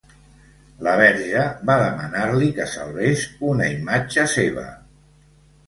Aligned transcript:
La 0.87 0.93
Verge 1.01 1.43
va 1.71 1.75
demanar-li 1.83 2.49
que 2.61 2.67
salvés 2.73 3.29
una 3.53 3.71
imatge 3.77 4.29
Seva. 4.35 4.69